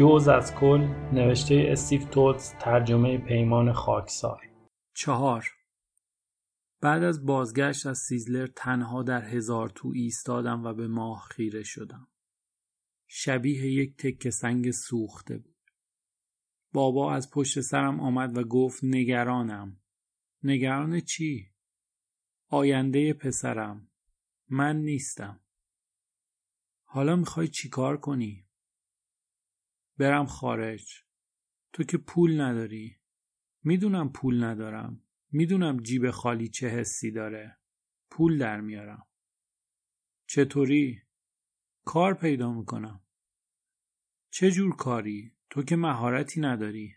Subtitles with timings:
[0.00, 0.78] جوز از کل
[1.12, 4.48] نوشته استیو توتس ترجمه پیمان خاکسار
[4.94, 5.48] چهار
[6.80, 12.08] بعد از بازگشت از سیزلر تنها در هزار تو ایستادم و به ماه خیره شدم.
[13.06, 15.70] شبیه یک تکه سنگ سوخته بود.
[16.72, 19.80] بابا از پشت سرم آمد و گفت نگرانم.
[20.42, 21.50] نگران چی؟
[22.48, 23.88] آینده پسرم.
[24.48, 25.40] من نیستم.
[26.84, 28.49] حالا می‌خوای چیکار کنی؟
[30.00, 31.04] برم خارج.
[31.72, 32.96] تو که پول نداری.
[33.62, 35.02] می‌دونم پول ندارم.
[35.32, 37.58] می‌دونم جیب خالی چه حسی داره.
[38.10, 39.06] پول در میارم.
[40.26, 41.02] چطوری؟
[41.84, 43.00] کار پیدا می‌کنم.
[44.30, 46.96] چه جور کاری؟ تو که مهارتی نداری.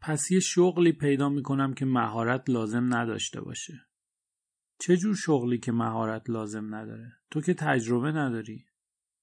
[0.00, 3.86] پس یه شغلی پیدا می‌کنم که مهارت لازم نداشته باشه.
[4.80, 8.66] چه جور شغلی که مهارت لازم نداره؟ تو که تجربه نداری.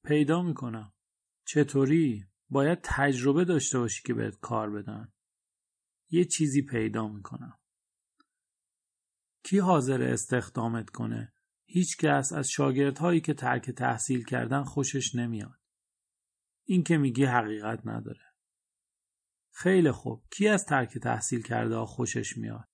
[0.06, 0.94] پیدا می‌کنم.
[1.48, 5.14] چطوری؟ باید تجربه داشته باشی که بهت کار بدن.
[6.10, 7.60] یه چیزی پیدا می‌کنم.
[9.44, 11.34] کی حاضر استخدامت کنه؟
[11.66, 15.60] هیچ کس از شاگردهایی که ترک تحصیل کردن خوشش نمیاد.
[16.64, 18.26] این که میگی حقیقت نداره.
[19.54, 20.24] خیلی خوب.
[20.32, 22.68] کی از ترک تحصیل کرده ها خوشش میاد؟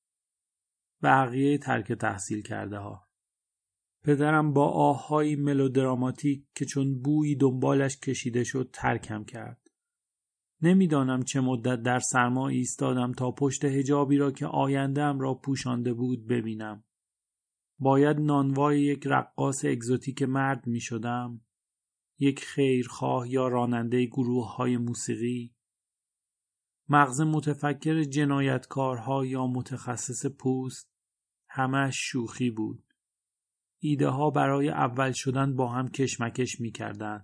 [1.03, 3.09] بقیه ترک تحصیل کرده ها.
[4.03, 9.66] پدرم با آههایی ملودراماتیک که چون بویی دنبالش کشیده شد ترکم کرد.
[10.61, 16.27] نمی‌دانم چه مدت در سرما ایستادم تا پشت هجابی را که آیندهام را پوشانده بود
[16.27, 16.83] ببینم.
[17.79, 21.41] باید نانوای یک رقاص اگزوتیک مرد می شدم.
[22.19, 25.55] یک خیرخواه یا راننده گروه های موسیقی.
[26.89, 30.91] مغز متفکر جنایتکارها یا متخصص پوست.
[31.49, 32.83] همه شوخی بود.
[33.79, 37.23] ایده ها برای اول شدن با هم کشمکش می کردن.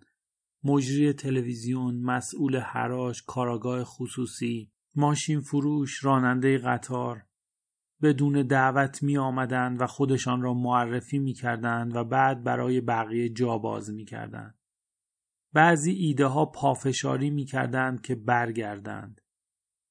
[0.63, 7.25] مجری تلویزیون، مسئول حراج، کاراگاه خصوصی، ماشین فروش، راننده قطار
[8.01, 13.57] بدون دعوت می آمدن و خودشان را معرفی می کردن و بعد برای بقیه جا
[13.57, 14.53] باز می کردن.
[15.53, 19.21] بعضی ایده ها پافشاری می کردن که برگردند.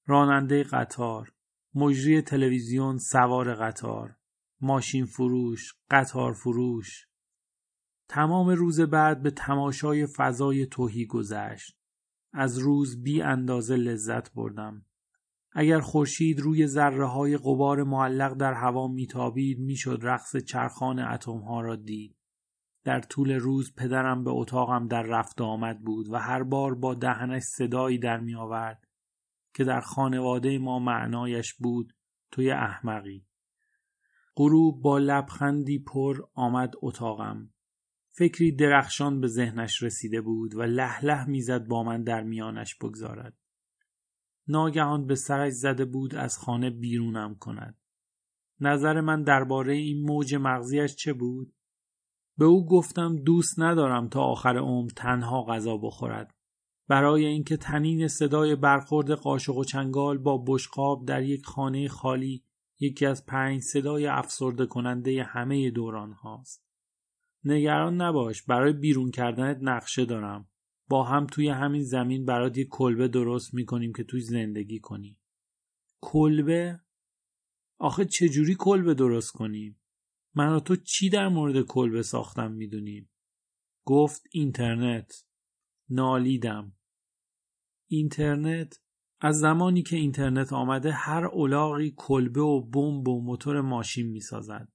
[0.06, 1.32] راننده قطار،
[1.74, 4.16] مجری تلویزیون سوار قطار،
[4.60, 7.06] ماشین فروش، قطار فروش،
[8.14, 11.78] تمام روز بعد به تماشای فضای توهی گذشت.
[12.32, 14.86] از روز بی اندازه لذت بردم.
[15.52, 21.60] اگر خورشید روی ذره های قبار معلق در هوا میتابید می‌شد رقص چرخان اتم ها
[21.60, 22.16] را دید.
[22.84, 27.42] در طول روز پدرم به اتاقم در رفت آمد بود و هر بار با دهنش
[27.42, 28.88] صدایی در می آورد
[29.54, 31.92] که در خانواده ما معنایش بود
[32.30, 33.26] توی احمقی.
[34.36, 37.52] غروب با لبخندی پر آمد اتاقم.
[38.14, 43.36] فکری درخشان به ذهنش رسیده بود و لح لح می‌زد با من در میانش بگذارد.
[44.48, 47.78] ناگهان به سرش زده بود از خانه بیرونم کند.
[48.60, 51.54] نظر من درباره این موج مغزیش چه بود؟
[52.38, 56.34] به او گفتم دوست ندارم تا آخر عمر تنها غذا بخورد.
[56.88, 62.44] برای اینکه تنین صدای برخورد قاشق و چنگال با بشقاب در یک خانه خالی
[62.80, 66.71] یکی از پنج صدای افسرده کننده همه دوران هاست.
[67.44, 70.48] نگران نباش برای بیرون کردنت نقشه دارم
[70.88, 75.18] با هم توی همین زمین برات یه کلبه درست می‌کنیم که توی زندگی کنی
[76.00, 76.80] کلبه؟
[77.78, 79.80] آخه چجوری کلبه درست کنیم؟
[80.34, 83.10] من تو چی در مورد کلبه ساختم می‌دونیم؟
[83.84, 85.12] گفت اینترنت
[85.90, 86.76] نالیدم
[87.90, 88.80] اینترنت
[89.20, 94.71] از زمانی که اینترنت آمده هر اولاغی کلبه و بمب و موتور ماشین می‌سازد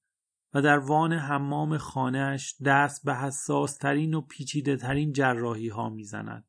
[0.62, 6.46] در وان حمام خانهش دست به حساس ترین و پیچیده ترین جراحی ها می زند.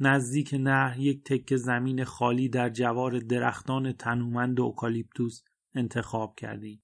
[0.00, 5.42] نزدیک نهر یک تکه زمین خالی در جوار درختان تنومند اوکالیپتوس
[5.74, 6.82] انتخاب کردیم.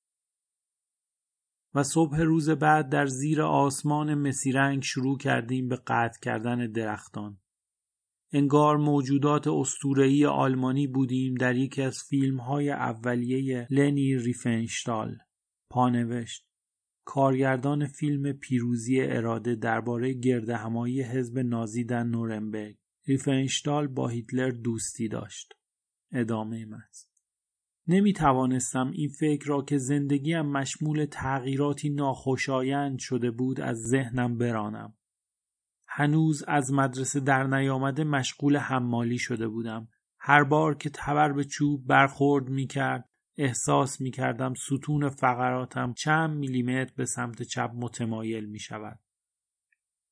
[1.74, 7.38] و صبح روز بعد در زیر آسمان مسیرنگ شروع کردیم به قطع کردن درختان.
[8.32, 15.18] انگار موجودات استورهی آلمانی بودیم در یکی از فیلم های اولیه لنی ریفنشتال.
[15.74, 16.48] پانوشت
[17.04, 22.76] کارگردان فیلم پیروزی اراده درباره گردهمایی حزب نازی در نورنبرگ
[23.06, 25.54] ریفنشتال با هیتلر دوستی داشت
[26.12, 27.06] ادامه متن
[27.86, 34.94] نمی توانستم این فکر را که زندگیم مشمول تغییراتی ناخوشایند شده بود از ذهنم برانم.
[35.86, 39.88] هنوز از مدرسه در نیامده مشغول حمالی شده بودم.
[40.18, 46.36] هر بار که تبر به چوب برخورد می کرد احساس می کردم ستون فقراتم چند
[46.36, 49.00] میلیمتر به سمت چپ متمایل می شود.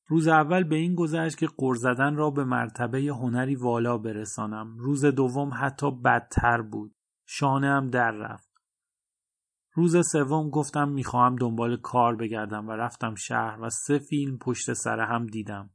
[0.07, 4.77] روز اول به این گذشت که قر زدن را به مرتبه هنری والا برسانم.
[4.77, 6.95] روز دوم حتی بدتر بود.
[7.25, 8.53] شانه هم در رفت.
[9.73, 14.99] روز سوم گفتم می‌خواهم دنبال کار بگردم و رفتم شهر و سه فیلم پشت سر
[14.99, 15.69] هم دیدم.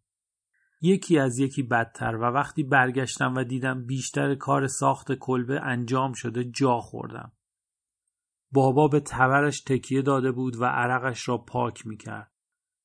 [0.81, 6.45] یکی از یکی بدتر و وقتی برگشتم و دیدم بیشتر کار ساخت کلبه انجام شده
[6.45, 7.33] جا خوردم.
[8.53, 12.33] بابا به تورش تکیه داده بود و عرقش را پاک می‌کرد.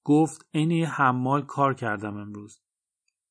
[0.03, 2.61] گفت عین یه حمال کار کردم امروز.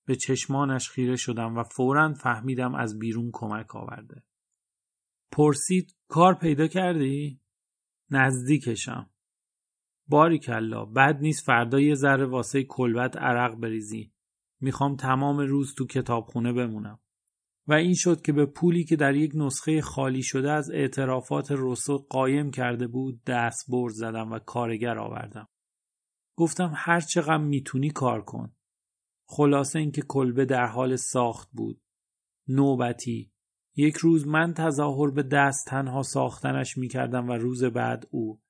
[0.06, 4.22] به چشمانش خیره شدم و فورا فهمیدم از بیرون کمک آورده.
[5.32, 7.40] پرسید کار پیدا کردی؟
[8.10, 9.10] نزدیکشم.
[10.08, 14.12] باری کلا بد نیست فردا یه ذره واسه کلبت عرق بریزی.
[14.60, 16.98] می‌خوام تمام روز تو کتابخونه بمونم.
[17.66, 21.98] و این شد که به پولی که در یک نسخه خالی شده از اعترافات روسو
[21.98, 25.48] قایم کرده بود دست برد زدم و کارگر آوردم.
[26.36, 28.54] گفتم هر چقدر می‌تونی کار کن.
[29.28, 31.80] خلاصه اینکه کلبه در حال ساخت بود.
[32.48, 33.32] نوبتی.
[33.76, 38.40] یک روز من تظاهر به دست تنها ساختنش می‌کردم و روز بعد او.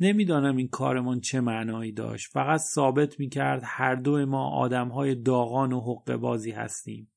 [0.00, 2.32] نمی‌دانم این کارمان چه معنایی داشت.
[2.32, 7.11] فقط ثابت می‌کرد هر دو ما آدمهای داغان و حق بازی هستیم.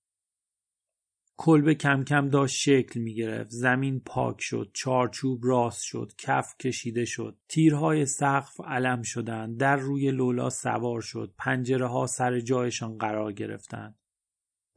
[1.38, 3.50] کلبه کم کم داشت شکل می گرفت.
[3.50, 4.72] زمین پاک شد.
[4.74, 6.12] چارچوب راست شد.
[6.18, 7.38] کف کشیده شد.
[7.48, 9.60] تیرهای سقف علم شدند.
[9.60, 11.34] در روی لولا سوار شد.
[11.38, 14.00] پنجره ها سر جایشان قرار گرفتند.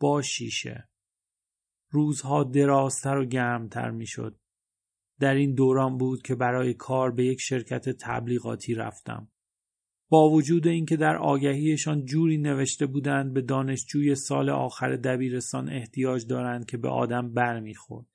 [0.00, 0.88] با شیشه.
[1.90, 4.38] روزها درازتر و گرمتر می شد.
[5.20, 9.28] در این دوران بود که برای کار به یک شرکت تبلیغاتی رفتم.
[10.08, 16.66] با وجود اینکه در آگهیشان جوری نوشته بودند به دانشجوی سال آخر دبیرستان احتیاج دارند
[16.66, 18.06] که به آدم برمیخورد.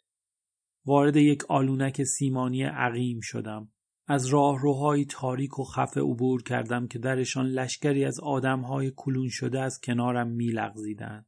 [0.85, 3.71] وارد یک آلونک سیمانی عقیم شدم.
[4.07, 9.79] از راهروهای تاریک و خفه عبور کردم که درشان لشکری از آدمهای کلون شده از
[9.83, 11.25] کنارم میلغزیدند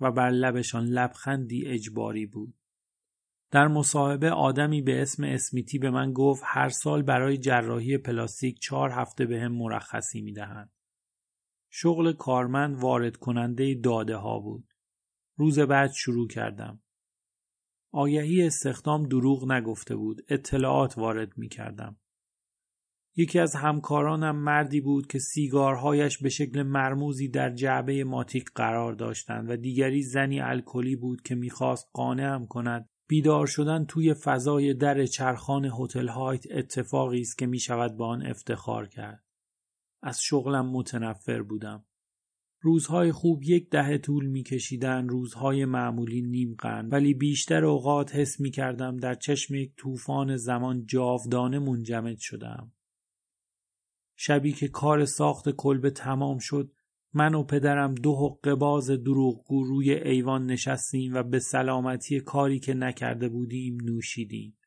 [0.00, 2.54] و بر لبشان لبخندی اجباری بود.
[3.50, 8.90] در مصاحبه آدمی به اسم اسمیتی به من گفت هر سال برای جراحی پلاستیک چهار
[8.90, 10.72] هفته به هم مرخصی می دهند.
[11.70, 14.68] شغل کارمند وارد کننده داده ها بود.
[15.36, 16.82] روز بعد شروع کردم.
[17.92, 20.20] آگهی استخدام دروغ نگفته بود.
[20.28, 21.96] اطلاعات وارد می کردم.
[23.16, 29.50] یکی از همکارانم مردی بود که سیگارهایش به شکل مرموزی در جعبه ماتیک قرار داشتند
[29.50, 35.70] و دیگری زنی الکلی بود که می‌خواست قانعم کند بیدار شدن توی فضای در چرخان
[35.78, 39.24] هتل هایت اتفاقی است که می شود با آن افتخار کرد.
[40.02, 41.84] از شغلم متنفر بودم.
[42.60, 48.40] روزهای خوب یک دهه طول می کشیدن روزهای معمولی نیم قرن ولی بیشتر اوقات حس
[48.40, 52.72] می کردم در چشم یک طوفان زمان جاودانه منجمد شدم.
[54.16, 56.72] شبی که کار ساخت کلبه تمام شد
[57.14, 62.74] من و پدرم دو حقه باز دروغگو روی ایوان نشستیم و به سلامتی کاری که
[62.74, 64.58] نکرده بودیم نوشیدیم.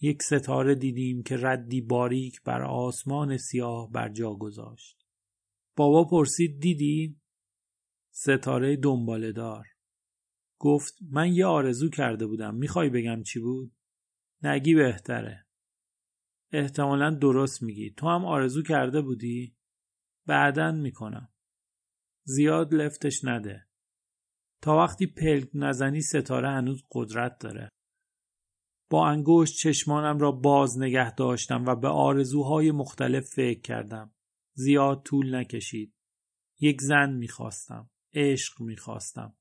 [0.00, 5.06] یک ستاره دیدیم که ردی باریک بر آسمان سیاه بر جا گذاشت.
[5.76, 7.20] بابا پرسید دیدی؟
[8.10, 9.66] ستاره دنباله دار.
[10.58, 12.54] گفت من یه آرزو کرده بودم.
[12.54, 13.72] می‌خوای بگم چی بود؟
[14.42, 15.46] نگی بهتره.
[16.52, 17.90] احتمالا درست میگی.
[17.90, 19.56] تو هم آرزو کرده بودی؟
[20.26, 21.29] بعدن می‌کنم.
[22.24, 23.66] زیاد لفتش نده.
[24.62, 27.68] تا وقتی پلک نزنی ستاره هنوز قدرت داره.
[28.90, 34.12] با انگشت چشمانم را باز نگه داشتم و به آرزوهای مختلف فکر کردم.
[34.54, 35.94] زیاد طول نکشید.
[36.60, 37.90] یک زن می‌خواستم.
[38.14, 39.36] عشق می‌خواستم.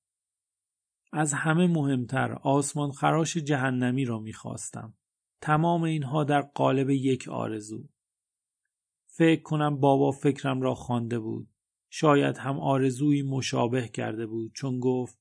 [1.14, 4.98] از همه مهمتر آسمان خراش جهنمی را می‌خواستم.
[5.42, 7.90] تمام اینها در قالب یک آرزو.
[9.08, 11.50] فکر کنم بابا فکرم را خوانده بود.
[11.90, 15.20] شاید هم آرزویی مشابه کرده بود چون گفت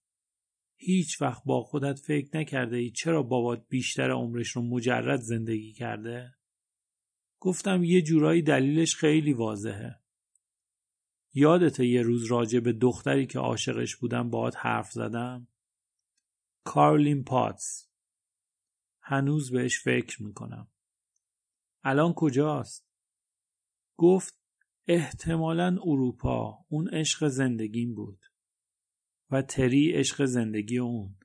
[0.77, 6.35] هیچ وقت با خودت فکر نکرده ای چرا بابات بیشتر عمرش رو مجرد زندگی کرده؟
[7.41, 10.01] گفتم یه جورایی دلیلش خیلی واضحه.
[11.35, 15.49] یادته یه روز راجع به دختری که عاشقش بودم باهات حرف زدم؟
[16.65, 17.89] کارلین پاتس.
[19.01, 20.69] هنوز بهش فکر می‌کنم.
[21.85, 22.89] الان کجاست؟
[23.97, 24.38] گفت
[24.89, 26.59] احتمالا اروپا.
[26.69, 28.19] اون عشق زندگیم بود.
[29.31, 31.17] و تری عشق زندگی اون.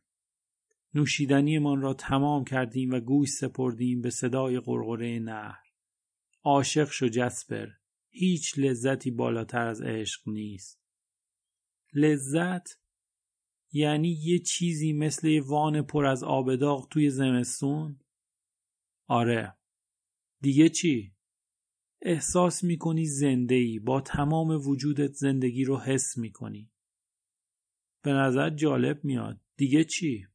[0.93, 5.63] نوشیدنیمان را تمام کردیم و گوش سپردیم به صدای قرقره نهر.
[6.43, 7.67] عاشق شو جسپر.
[8.09, 10.81] هیچ لذتی بالاتر از عشق نیست.
[11.93, 12.67] لذت
[13.71, 17.99] یعنی یه چیزی مثل وان پر از آب داغ توی زمستون؟
[19.07, 19.57] آره.
[20.41, 21.12] دیگه چی؟
[22.05, 26.71] احساس می‌کنی زنده ای با تمام وجودت زندگی رو حس می‌کنی.
[28.03, 29.39] به نظر جالب میاد.
[29.57, 30.27] دیگه چی؟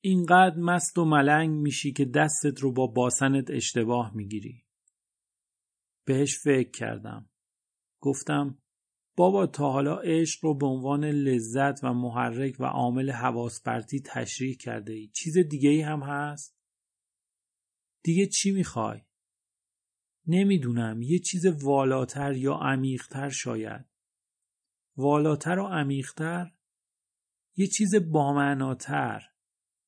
[0.00, 4.64] اینقدر مست و ملنگ میشی که دستت رو با باسنت اشتباه می‌گیری.
[6.06, 7.30] بهش فکر کردم.
[8.00, 8.58] گفتم
[9.16, 14.56] بابا تا حالا عشق رو به عنوان لذت و محرک و عامل حواس پرتی تشریح
[14.56, 15.08] کرده ای.
[15.08, 16.56] چیز دیگه ای هم هست؟
[18.04, 19.02] دیگه چی می‌خوای؟
[20.26, 23.84] نمی‌دونم یه چیز والاتر یا عمیقتر شاید.
[24.96, 26.52] والاتر و عمیقتر
[27.56, 29.22] یه چیز بامعناتر.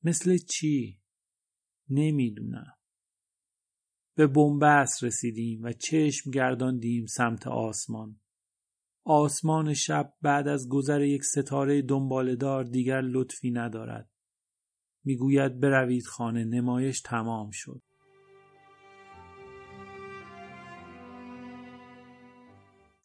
[0.03, 1.01] مثل چی؟
[1.91, 2.75] نمی‌دونم.
[4.15, 8.21] به بنبست رسیدیم و چشم گرداندیم سمت آسمان.
[9.05, 14.11] آسمان شب بعد از گذر یک ستاره دنبالدار دیگر لطفی ندارد.
[15.05, 17.83] می‌گوید بروید خانه نمایش تمام شد.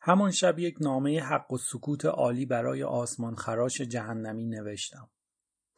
[0.05, 5.09] همان شب یک نامه حق و سکوت عالی برای آسمان خراش جهنمی نوشتم.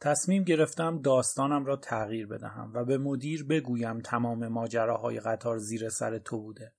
[0.00, 6.18] تصمیم گرفتم داستانم را تغییر بدهم و به مدیر بگویم تمام ماجراهای قطار زیر سر
[6.18, 6.74] تو بوده.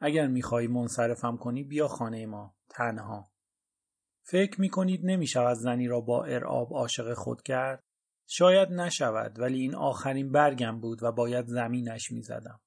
[0.00, 3.30] اگر می‌خواهی منصرفم کنی بیا خانه ما تنها.
[4.22, 7.84] فکر می‌کنید نمی‌شود زنی را با ارعاب عاشق خود کرد؟
[8.26, 12.60] شاید نشود ولی این آخرین برگم بود و باید زمینش می‌زدم.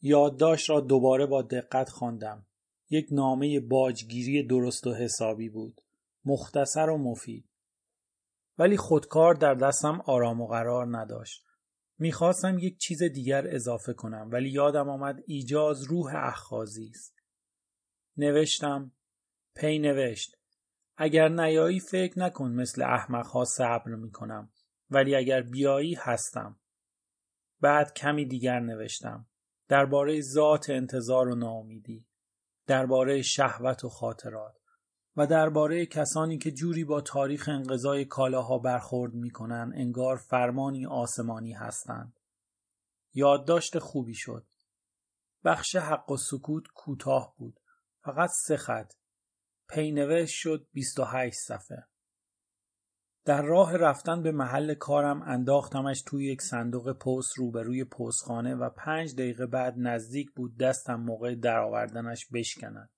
[0.00, 2.46] یادداشت را دوباره با دقت خواندم.
[2.90, 5.80] یک نامه باجگیری درست و حسابی بود.
[6.24, 7.48] مختصر و مفید.
[8.58, 11.44] ولی خودکار در دستم آرام و قرار نداشت.
[11.98, 17.14] می‌خواستم یک چیز دیگر اضافه کنم ولی یادم آمد ایجاز روح اخخازی است.
[18.16, 18.92] نوشتم
[19.54, 20.36] پی نوشت
[20.96, 24.50] اگر نیایی فکر نکن مثل احمقها صبر می‌کنم
[24.90, 26.60] ولی اگر بیایی هستم.
[27.60, 29.26] بعد کمی دیگر نوشتم
[29.68, 32.06] درباره ذات انتظار و ناامیدی
[32.66, 34.56] درباره شهوت و خاطرات
[35.16, 42.20] و درباره کسانی که جوری با تاریخ انقضای کالاها برخورد می‌کنن انگار فرمانی آسمانی هستند.
[43.14, 44.46] یادداشت خوبی شد.
[45.44, 47.60] بخش حق و سکوت کوتاه بود.
[48.04, 48.92] فقط سه خط.
[49.68, 51.86] پینوشت شد 28 صفحه.
[53.26, 59.14] در راه رفتن به محل کارم انداختمش توی یک صندوق پست روبروی پستخانه و پنج
[59.14, 62.90] دقیقه بعد نزدیک بود دستم موقع درآوردنش بشکند.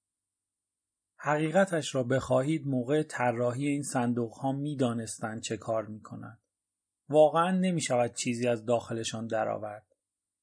[1.17, 6.41] حقیقتش را بخواهید موقع طراحی این صندوق ها می دانستند چه کار می کنند.
[7.09, 9.87] واقعا نمی شود چیزی از داخلشان درآورد.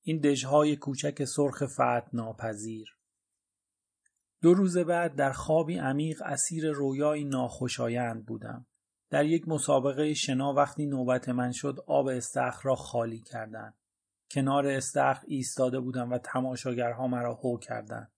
[0.02, 2.98] این دژهای کوچک سرخ فعت ناپذیر.
[4.42, 8.66] دو روز بعد در خوابی عمیق اسیر رویایی ناخوشایند بودم.
[9.10, 13.74] در یک مسابقه شنا وقتی نوبت من شد آب استخر را خالی کردند.
[14.32, 18.12] کنار استخر ایستاده بودم و تماشاگرها مرا هو کردند.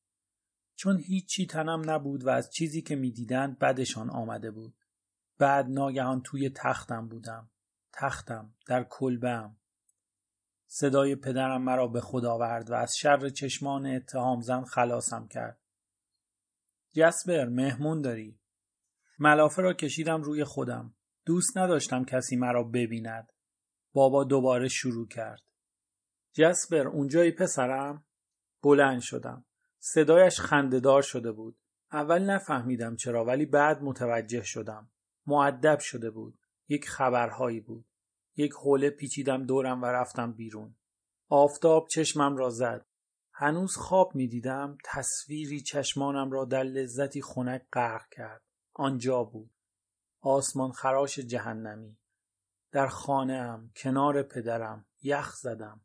[0.76, 4.74] چون هیچی تنم نبود و از چیزی که می‌دیدند بدشان آمده بود.
[5.38, 7.50] بعد ناگهان توی تختم بودم.
[7.94, 9.58] تختم در کلبم.
[10.68, 15.58] صدای پدرم مرا به خود آورد و از شر چشمان اتهام زن خلاصم کرد.
[16.94, 18.40] جسبر مهمون داری.
[19.20, 20.94] ملافه را کشیدم روی خودم.
[21.26, 23.32] دوست نداشتم کسی مرا ببیند.
[23.94, 25.42] بابا دوباره شروع کرد.
[26.34, 28.06] جسبر اونجایی پسرم؟
[28.64, 29.46] بلند شدم.
[29.80, 31.58] صدایش خندهدار شده بود.
[31.92, 34.92] اول نفهمیدم چرا ولی بعد متوجه شدم.
[35.28, 36.40] معدب شده بود.
[36.68, 37.86] یک خبرهایی بود.
[38.36, 40.76] یک حوله پیچیدم دورم و رفتم بیرون.
[41.30, 42.86] آفتاب چشمم را زد.
[43.34, 48.47] هنوز خواب می دیدم تصویری چشمانم را در لذتی خنک غرق کرد.
[48.78, 49.52] آنجا بود.
[50.22, 51.98] آسمان خراش جهنمی.
[52.72, 55.82] در خانه ام، کنار پدرم، یخ زدم.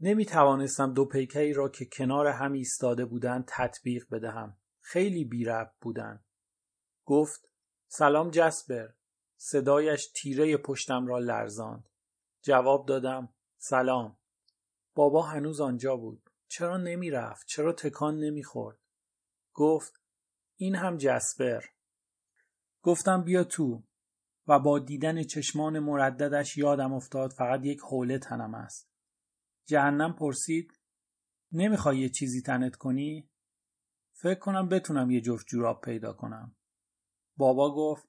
[0.00, 4.56] نمی توانستم دو پیکری را که کنار هم ایستاده بودند تطبیق بدهم.
[4.80, 6.24] خیلی بیرب بودند.
[7.04, 7.48] گفت
[7.88, 8.94] سلام جسبر.
[9.36, 11.88] صدایش تیره پشتم را لرزاند.
[12.42, 14.18] جواب دادم سلام.
[14.94, 16.30] بابا هنوز آنجا بود.
[16.48, 18.78] چرا نمی رفت؟ چرا تکان نمی خورد؟
[19.54, 20.00] گفت
[20.56, 21.64] این هم جسپر.
[22.86, 23.82] گفتم بیا تو
[24.48, 28.90] و با دیدن چشمان مرددش یادم افتاد فقط یک حوله تنم است.
[29.68, 30.80] جهنم پرسید
[31.52, 33.30] نمی‌خوای یه چیزی تنت کنی؟
[34.12, 36.56] فکر کنم بتونم یه جفت جوراب پیدا کنم.
[37.36, 38.08] بابا گفت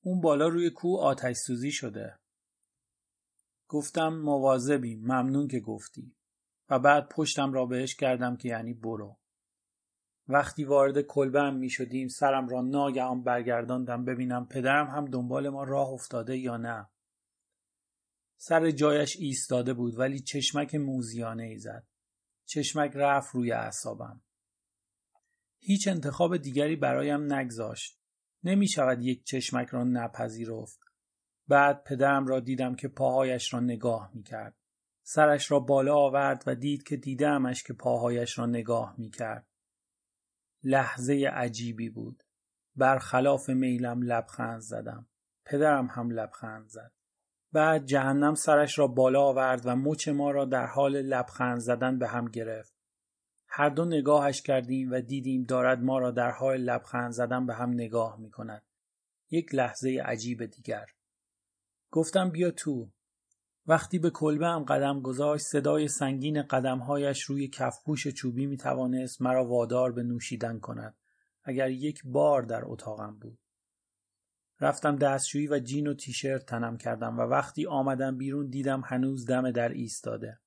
[0.00, 2.18] اون بالا روی کوه آتش سوزی شده.
[3.68, 6.16] گفتم مواظبی ممنون که گفتی
[6.70, 9.18] و بعد پشتم را بهش کردم که یعنی برو.
[10.28, 15.64] وقتی وارد کلبه هم می شدیم سرم را ناگهان برگرداندم ببینم پدرم هم دنبال ما
[15.64, 16.88] راه افتاده یا نه.
[18.36, 21.86] سر جایش ایستاده بود ولی چشمک موزیانه ای زد.
[22.44, 24.22] چشمک رفت روی اعصابم.
[25.58, 27.98] هیچ انتخاب دیگری برایم نگذاشت.
[28.44, 30.80] نمی شود یک چشمک را نپذیرفت.
[31.48, 34.56] بعد پدرم را دیدم که پاهایش را نگاه می کرد.
[35.02, 39.46] سرش را بالا آورد و دید که دیدمش که پاهایش را نگاه می کرد.
[40.64, 42.22] لحظه عجیبی بود.
[42.76, 45.06] برخلاف میلم لبخند زدم.
[45.44, 46.92] پدرم هم لبخند زد.
[47.52, 52.08] بعد جهنم سرش را بالا آورد و مچ ما را در حال لبخند زدن به
[52.08, 52.74] هم گرفت.
[53.48, 57.70] هر دو نگاهش کردیم و دیدیم دارد ما را در حال لبخند زدن به هم
[57.70, 58.62] نگاه می کند.
[59.30, 60.86] یک لحظه عجیب دیگر.
[61.90, 62.90] گفتم بیا تو.
[63.66, 69.48] وقتی به کلبه هم قدم گذاشت صدای سنگین قدمهایش روی کفپوش چوبی می توانست مرا
[69.48, 70.96] وادار به نوشیدن کند.
[71.44, 73.38] اگر یک بار در اتاقم بود.
[74.60, 79.50] رفتم دستشویی و جین و تیشرت تنم کردم و وقتی آمدم بیرون دیدم هنوز دم
[79.50, 80.38] در ایستاده.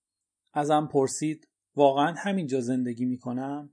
[0.54, 3.70] ازم پرسید واقعا همینجا زندگی می‌کنم؟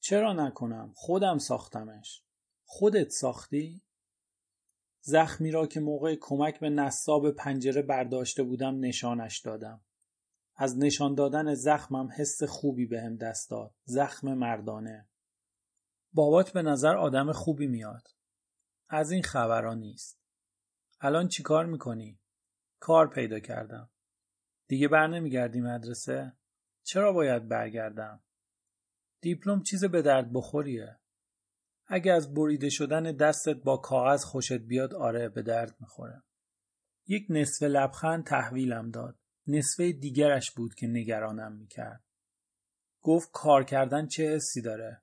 [0.00, 2.22] چرا نکنم؟ خودم ساختمش.
[2.64, 3.82] خودت ساختی؟
[5.04, 9.80] زخمی را که موقع کمک به نصاب پنجره برداشته بودم نشانش دادم.
[10.56, 13.74] از نشان دادن زخمم حس خوبی بهم به دست داد.
[13.84, 15.08] زخم مردانه.
[16.12, 18.08] بابات به نظر آدم خوبی میاد.
[18.88, 20.20] از این خبرها نیست.
[21.00, 22.20] الان چی کار می‌کنی؟
[22.80, 23.90] کار پیدا کردم.
[24.68, 26.32] دیگه بر نمیگردی مدرسه؟
[26.82, 28.22] چرا باید برگردم؟
[29.20, 30.98] دیپلم چیز به درد بخوریه.
[31.94, 36.22] اگه از بریده شدن دستت با کاغذ خوشت بیاد آره به درد می‌خوره.
[37.06, 39.18] یک نصف لبخند تحویلم داد.
[39.46, 42.04] نصفه دیگرش بود که نگرانم می‌کرد.
[43.02, 45.02] گفت کار کردن چه حسی داره؟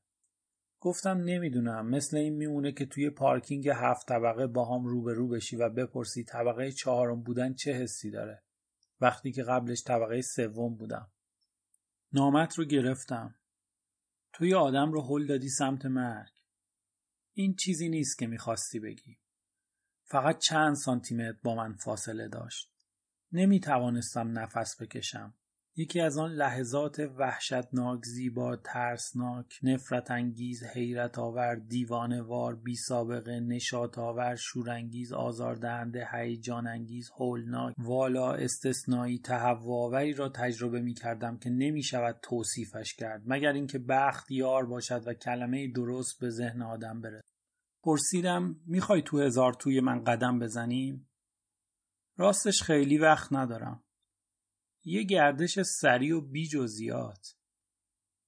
[0.79, 5.69] گفتم نمی‌دونم مثل این میمونه که توی پارکینگ هفت طبقه با هم روبرو بشی و
[5.69, 8.43] بپرسی طبقه چهارم بودن چه حسی داره
[9.01, 11.11] وقتی که قبلش طبقه سوم بودم
[12.13, 13.35] نامت رو گرفتم
[14.33, 16.38] توی آدم رو هل دادی سمت مرگ
[17.39, 19.17] این چیزی نیست که می‌خواستی بگی.
[20.03, 22.71] فقط چند سانتیمتر با من فاصله داشت.
[23.31, 25.33] نمی توانستم نفس بکشم.
[25.75, 33.39] یکی از آن لحظات وحشتناک زیبا ترسناک نفرت انگیز حیرت آور دیوانه وار بی سابقه
[33.39, 37.75] نشاط آور شورانگیز آزاردهنده هیجان انگیز هولناک.
[37.77, 44.31] والا استثنایی تهوعآوری را تجربه می کردم که نمی شود توصیفش کرد مگر اینکه بخت
[44.31, 47.29] یار باشد و کلمه درست به ذهن آدم برسد.
[47.83, 51.09] پرسیدم می‌خوای تو هزار توی من قدم بزنیم
[52.17, 53.83] راستش خیلی وقت ندارم.
[54.83, 57.35] یه گردش سریع و بی جزیات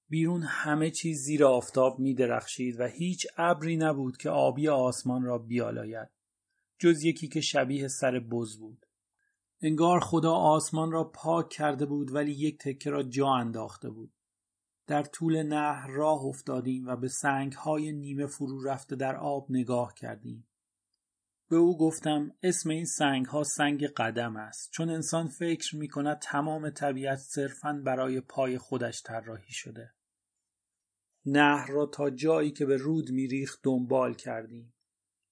[0.08, 5.38] بیرون همه چیز زیر آفتاب می درخشید و هیچ ابری نبود که آبی آسمان را
[5.38, 6.08] بیالاید
[6.78, 8.86] جز یکی که شبیه سر بز بود.
[9.60, 14.12] انگار خدا آسمان را پاک کرده بود ولی یک تکه را جا انداخته بود.
[14.86, 19.94] در طول نهر راه افتادیم و به سنگ های نیمه فرو رفته در آب نگاه
[19.94, 20.48] کردیم.
[21.52, 26.18] به او گفتم اسم این سنگ ها سنگ قدم است چون انسان فکر می کند
[26.18, 29.94] تمام طبیعت صرفا برای پای خودش طراحی شده.
[31.26, 34.74] نهر را تا جایی که به رود میریخت دنبال کردیم.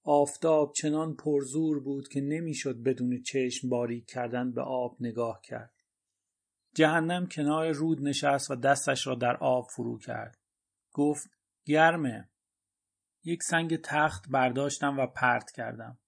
[0.02, 5.74] آفتاب چنان پرزور بود که نمی‌شد بدون چشم باریک کردن به آب نگاه کرد.
[6.74, 10.38] جهنم کنار رود نشست و دستش را در آب فرو کرد.
[10.92, 11.30] گفت
[11.64, 12.30] گرمه.
[13.24, 15.99] یک سنگ تخت برداشتم و پرت کردم.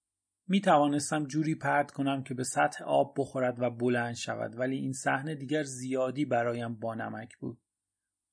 [0.47, 4.93] می توانستم جوری پرت کنم که به سطح آب بخورد و بلند شود ولی این
[4.93, 7.59] صحنه دیگر زیادی برایم بانمک بود.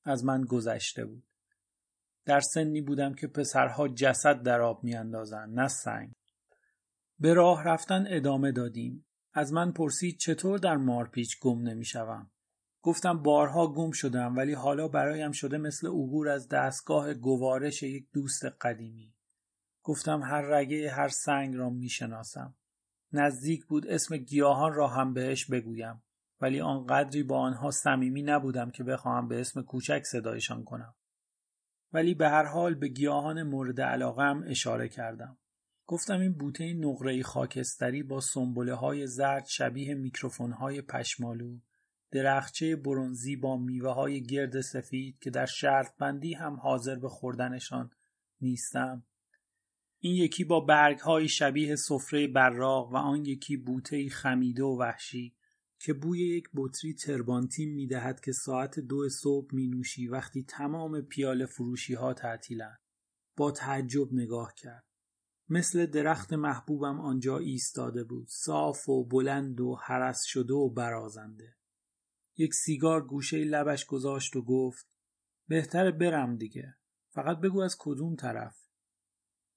[0.03, 1.23] از من گذشته بود.
[2.25, 6.11] در سنی بودم که پسرها جسد در آب میاندازند نه سنگ.
[7.19, 9.05] به راه رفتن ادامه دادیم.
[9.33, 12.31] از من پرسید چطور در مارپیچ گم نمی‌شوم.
[12.81, 18.45] گفتم بارها گم شدم ولی حالا برایم شده مثل عبور از دستگاه گوارش یک دوست
[18.61, 19.13] قدیمی.
[19.83, 22.55] گفتم هر رگه هر سنگ را می‌شناسم.
[23.13, 26.03] نزدیک بود اسم گیاهان را هم بهش بگویم
[26.41, 30.95] ولی آنقدری با آنها صمیمی نبودم که بخواهم به اسم کوچک صدایشان کنم.
[31.93, 35.37] ولی به هر حال به گیاهان مورد علاقم اشاره کردم.
[35.87, 41.59] گفتم این بوته نقره خاکستری با سنبله های زرد شبیه میکروفون های پشمالو
[42.11, 47.91] درخچه برونزی با میوه های گرد سفید که در شرط بندی هم حاضر به خوردنشان
[48.41, 49.03] نیستم
[50.03, 55.35] این یکی با برگهایی شبیه سفره براق و آن یکی بوته خمیده و وحشی
[55.79, 61.01] که بوی یک بطری تربانتین می دهد که ساعت دو صبح می نوشی وقتی تمام
[61.01, 62.79] پیاله فروشی ها تعطیلند.
[63.37, 64.85] با تعجب نگاه کرد.
[65.49, 68.27] مثل درخت محبوبم آنجا ایستاده بود.
[68.29, 71.55] صاف و بلند و حرس شده و برازنده.
[72.37, 74.87] یک سیگار گوشه لبش گذاشت و گفت
[75.47, 76.75] بهتره برم دیگه
[77.09, 78.70] فقط بگو از کدوم طرف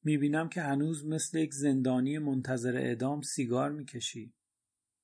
[0.05, 4.35] می‌بینم که هنوز مثل یک زندانی منتظر اعدام سیگار می‌کشی.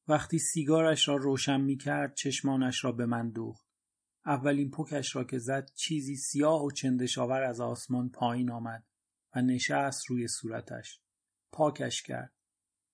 [0.08, 3.66] وقتی سیگارش را روشن می‌کرد چشمانش را به من دوخت.
[4.26, 8.84] اولین پکش را که زد چیزی سیاه و چندشاور از آسمان پایین آمد
[9.34, 11.00] و نشست روی صورتش.
[11.52, 12.32] پاکش کرد.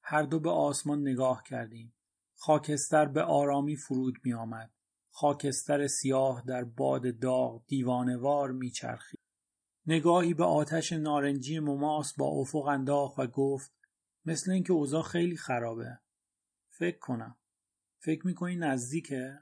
[0.03, 1.95] هر دو به آسمان نگاه کردیم.
[2.35, 4.73] خاکستر به آرامی فرود می آمد.
[5.11, 9.26] خاکستر سیاه در باد داغ دیوانوار میچرخید.
[9.87, 13.73] نگاهی به آتش نارنجی مماس با افق انداخت و گفت
[14.25, 15.99] مثل اینکه اوضاع خیلی خرابه.
[16.69, 17.37] فکر کنم.
[17.99, 19.39] فکر می‌کنی نزدیکه؟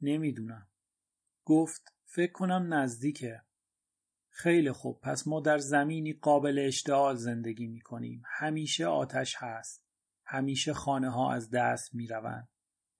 [0.00, 0.68] نمی‌دونم.
[1.44, 3.42] گفت فکر کنم نزدیکه.
[4.28, 8.22] خیلی خوب پس ما در زمینی قابل اشتعال زندگی می‌کنیم.
[8.26, 9.84] همیشه آتش هست.
[10.24, 12.48] همیشه خانه ها از دست می روند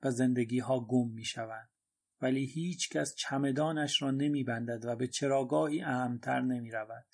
[0.03, 1.69] و زندگی ها گم می شوند.
[2.22, 7.06] ولی هیچ کس چمدانش را نمی بندد و به چراگاهی اهمتر نمی رود.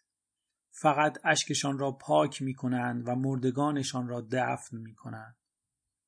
[0.71, 5.37] فقط اشکشان را پاک می کنند و مردگانشان را دفن می کنند.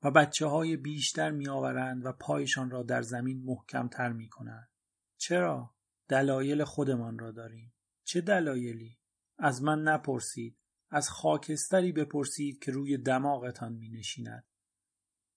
[0.02, 4.68] و بچه های بیشتر می آورند و پایشان را در زمین محکمتر می کنند.
[5.16, 5.74] چرا؟
[6.08, 7.74] دلایل خودمان را داریم.
[8.04, 8.98] چه دلایلی؟
[9.38, 10.58] از من نپرسید.
[10.90, 14.44] از خاکستری بپرسید که روی دماغتان می نشیند.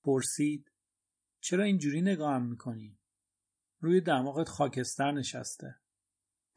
[0.03, 0.71] پرسید
[1.39, 3.00] چرا اینجوری نگاهم می‌کنی؟
[3.81, 5.75] روی دماغت خاکستر نشسته.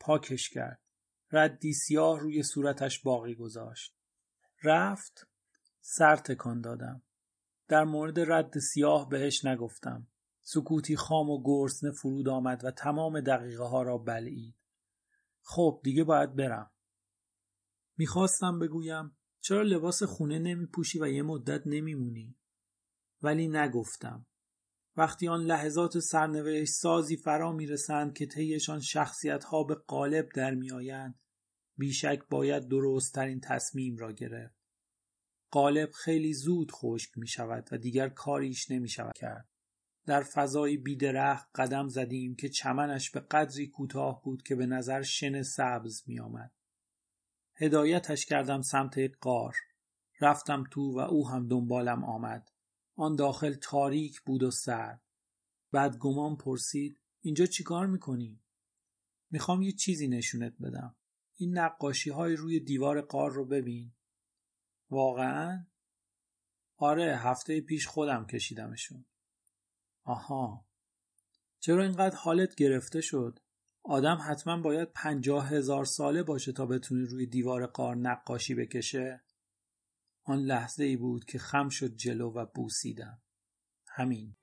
[0.01, 0.81] پاکش کرد.
[1.33, 3.97] ردی سیاه روی صورتش باقی گذاشت.
[4.63, 5.29] رفت
[5.81, 7.03] سر تکان دادم.
[7.69, 10.07] در مورد رد سیاه بهش نگفتم.
[10.43, 14.57] سکوتی خام و گرسنه فرود آمد و تمام دقیقه ها را بلعید.
[15.43, 16.71] خب دیگه باید برم.
[17.97, 22.37] می‌خواستم بگویم چرا لباس خونه نمی پوشی و یه مدت نمیمونی؟
[23.23, 24.27] ولی نگفتم.
[24.97, 31.21] وقتی آن لحظات سرنوشت سازی فرا می‌رسند که طیشان شخصیت ها به قالب در میآیند
[31.77, 34.65] بیشک باید درستترین تصمیم را گرفت.
[35.51, 39.49] قالب خیلی زود خشک می شود و دیگر کاریش نمی شود کرد.
[40.07, 45.43] در فضای بیدرخت قدم زدیم که چمنش به قدری کوتاه بود که به نظر شن
[45.43, 46.53] سبز می آمد.
[47.55, 49.57] هدایتش کردم سمت قار
[50.21, 52.49] رفتم تو و او هم دنبالم آمد
[52.97, 55.03] آن داخل تاریک بود و سرد
[55.73, 58.41] بعد گمان پرسید اینجا چیکار می‌کنی؟
[59.31, 60.97] می‌خوام یه چیزی نشونت بدم
[61.37, 63.93] این نقاشی های روی دیوار قار رو ببین
[64.91, 65.67] واقعا؟
[66.77, 69.05] آره هفته پیش خودم کشیدمشون
[70.05, 70.67] آها
[71.61, 73.39] چرا اینقدر حالت گرفته شد؟
[73.83, 79.25] آدم حتما باید پنجاه هزار ساله باشه تا بتونه روی دیوار قار نقاشی بکشه
[80.25, 83.23] آن لحظه ای بود که خم شد جلو و بوسیدم.
[83.89, 84.37] همین.